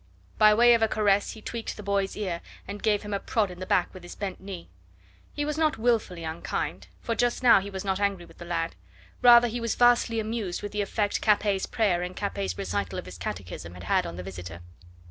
By 0.39 0.55
way 0.55 0.73
of 0.73 0.81
a 0.81 0.87
caress 0.87 1.33
he 1.33 1.43
tweaked 1.43 1.77
the 1.77 1.83
boy's 1.83 2.17
ear 2.17 2.41
and 2.67 2.81
gave 2.81 3.03
him 3.03 3.13
a 3.13 3.19
prod 3.19 3.51
in 3.51 3.59
the 3.59 3.67
back 3.67 3.93
with 3.93 4.01
his 4.01 4.15
bent 4.15 4.41
knee. 4.41 4.67
He 5.31 5.45
was 5.45 5.59
not 5.59 5.77
wilfully 5.77 6.23
unkind, 6.23 6.87
for 7.01 7.13
just 7.13 7.43
now 7.43 7.59
he 7.59 7.69
was 7.69 7.85
not 7.85 7.99
angry 7.99 8.25
with 8.25 8.39
the 8.39 8.45
lad; 8.45 8.75
rather 9.21 9.47
was 9.61 9.73
he 9.73 9.77
vastly 9.77 10.19
amused 10.19 10.63
with 10.63 10.71
the 10.71 10.81
effect 10.81 11.21
Capet's 11.21 11.67
prayer 11.67 12.01
and 12.01 12.15
Capet's 12.15 12.57
recital 12.57 12.97
of 12.97 13.05
his 13.05 13.19
catechism 13.19 13.75
had 13.75 13.83
had 13.83 14.07
on 14.07 14.15
the 14.15 14.23
visitor. 14.23 14.61